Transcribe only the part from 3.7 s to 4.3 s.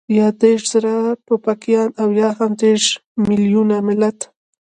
ملت.